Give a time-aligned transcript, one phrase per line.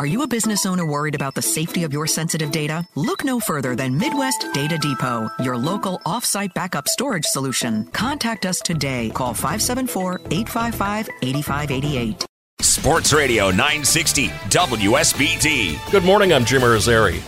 [0.00, 2.88] Are you a business owner worried about the safety of your sensitive data?
[2.94, 7.84] Look no further than Midwest Data Depot, your local off-site backup storage solution.
[7.88, 9.10] Contact us today.
[9.10, 12.24] Call 574-855-8588.
[12.62, 15.90] Sports Radio 960 WSBT.
[15.90, 17.20] Good morning, I'm Jim Irizarry.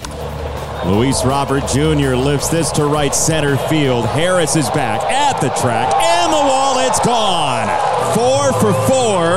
[0.87, 2.17] Luis Robert Jr.
[2.17, 4.07] lifts this to right center field.
[4.07, 7.69] Harris is back at the track, and the wall, it's gone.
[8.15, 9.29] Four for four,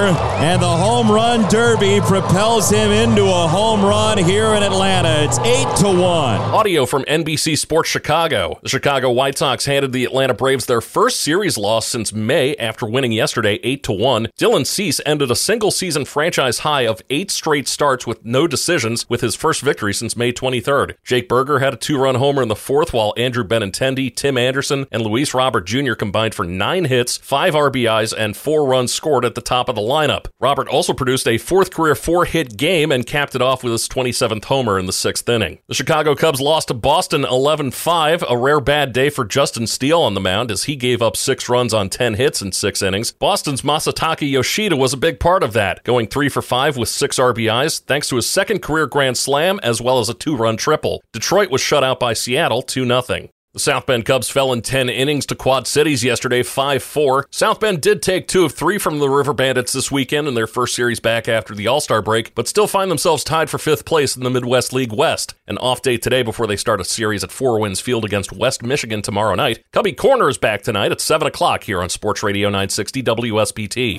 [0.42, 5.23] and the home run derby propels him into a home run here in Atlanta.
[5.23, 6.40] It's eight to one.
[6.41, 8.60] Audio from NBC Sports Chicago.
[8.63, 12.88] The Chicago White Sox handed the Atlanta Braves their first series loss since May after
[12.88, 14.27] winning yesterday eight to one.
[14.40, 19.08] Dylan Cease ended a single season franchise high of eight straight starts with no decisions
[19.10, 20.96] with his first victory since May 23rd.
[21.04, 24.88] Jake Burger had a two run homer in the fourth, while Andrew Benintendi, Tim Anderson,
[24.91, 25.94] and Luis Robert Jr.
[25.94, 29.81] combined for nine hits, five RBIs, and four runs scored at the top of the
[29.81, 30.27] lineup.
[30.40, 33.88] Robert also produced a fourth career four hit game and capped it off with his
[33.88, 35.59] 27th homer in the sixth inning.
[35.68, 40.01] The Chicago Cubs lost to Boston 11 5, a rare bad day for Justin Steele
[40.01, 43.12] on the mound as he gave up six runs on 10 hits in six innings.
[43.12, 47.20] Boston's Masataka Yoshida was a big part of that, going three for five with six
[47.20, 51.04] RBIs, thanks to his second career grand slam as well as a two run triple.
[51.12, 53.29] Detroit was shut out by Seattle 2 0.
[53.55, 57.27] The South Bend Cubs fell in 10 innings to Quad Cities yesterday, 5 4.
[57.31, 60.45] South Bend did take two of three from the River Bandits this weekend in their
[60.45, 63.85] first series back after the All Star break, but still find themselves tied for fifth
[63.85, 65.35] place in the Midwest League West.
[65.47, 68.61] An off day today before they start a series at Four Winds Field against West
[68.61, 69.63] Michigan tomorrow night.
[69.72, 73.95] Cubby Corner is back tonight at 7 o'clock here on Sports Radio 960 WSBT.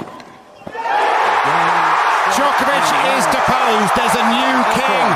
[2.36, 3.92] Djokovic is deposed.
[3.96, 5.08] There's a new king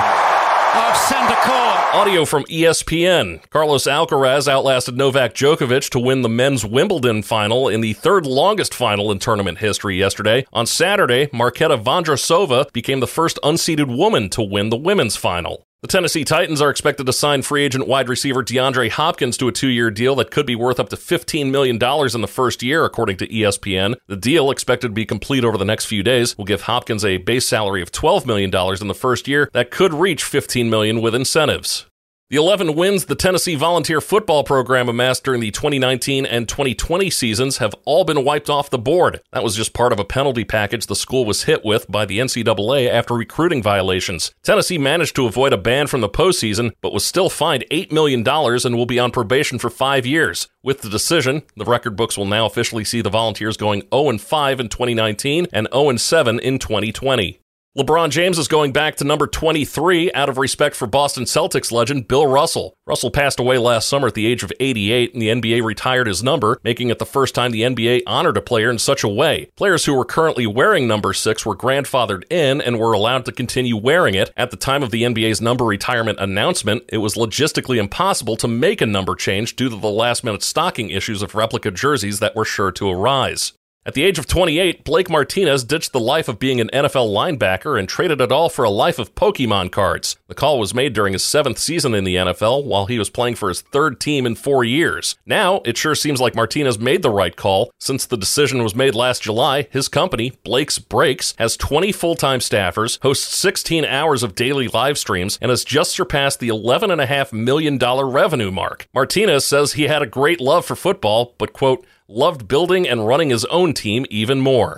[0.80, 1.79] of center court.
[1.92, 3.40] Audio from ESPN.
[3.50, 8.72] Carlos Alcaraz outlasted Novak Djokovic to win the men's Wimbledon final in the third longest
[8.72, 10.46] final in tournament history yesterday.
[10.52, 15.66] On Saturday, Marketa Vondrousova became the first unseeded woman to win the women's final.
[15.82, 19.52] The Tennessee Titans are expected to sign free agent wide receiver DeAndre Hopkins to a
[19.52, 22.84] two year deal that could be worth up to $15 million in the first year,
[22.84, 23.94] according to ESPN.
[24.06, 27.16] The deal, expected to be complete over the next few days, will give Hopkins a
[27.16, 31.14] base salary of $12 million in the first year that could reach 15 million with
[31.14, 31.86] incentives.
[32.30, 37.56] The 11 wins the Tennessee Volunteer Football Program amassed during the 2019 and 2020 seasons
[37.56, 39.20] have all been wiped off the board.
[39.32, 42.20] That was just part of a penalty package the school was hit with by the
[42.20, 44.32] NCAA after recruiting violations.
[44.44, 48.24] Tennessee managed to avoid a ban from the postseason, but was still fined $8 million
[48.24, 50.46] and will be on probation for five years.
[50.62, 54.60] With the decision, the record books will now officially see the Volunteers going 0 5
[54.60, 57.39] in 2019 and 0 7 in 2020.
[57.78, 62.08] LeBron James is going back to number 23 out of respect for Boston Celtics legend
[62.08, 62.74] Bill Russell.
[62.84, 66.20] Russell passed away last summer at the age of 88, and the NBA retired his
[66.20, 69.50] number, making it the first time the NBA honored a player in such a way.
[69.56, 73.76] Players who were currently wearing number 6 were grandfathered in and were allowed to continue
[73.76, 74.32] wearing it.
[74.36, 78.80] At the time of the NBA's number retirement announcement, it was logistically impossible to make
[78.80, 82.44] a number change due to the last minute stocking issues of replica jerseys that were
[82.44, 83.52] sure to arise.
[83.90, 87.76] At the age of 28, Blake Martinez ditched the life of being an NFL linebacker
[87.76, 90.16] and traded it all for a life of Pokemon cards.
[90.28, 93.34] The call was made during his seventh season in the NFL while he was playing
[93.34, 95.16] for his third team in four years.
[95.26, 97.72] Now, it sure seems like Martinez made the right call.
[97.80, 102.38] Since the decision was made last July, his company, Blake's Breaks, has 20 full time
[102.38, 107.76] staffers, hosts 16 hours of daily live streams, and has just surpassed the $11.5 million
[107.76, 108.86] revenue mark.
[108.94, 113.30] Martinez says he had a great love for football, but, quote, loved building and running
[113.30, 114.76] his own team even more.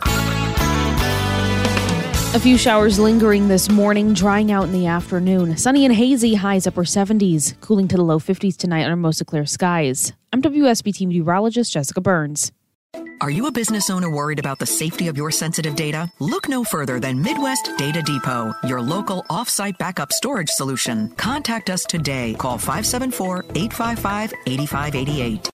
[2.34, 5.58] A few showers lingering this morning, drying out in the afternoon.
[5.58, 9.44] Sunny and hazy, highs upper 70s, cooling to the low 50s tonight under mostly clear
[9.44, 10.14] skies.
[10.32, 12.50] I'm WSBT meteorologist Jessica Burns.
[13.20, 16.10] Are you a business owner worried about the safety of your sensitive data?
[16.18, 21.10] Look no further than Midwest Data Depot, your local off-site backup storage solution.
[21.16, 22.34] Contact us today.
[22.38, 25.48] Call 574-855-8588.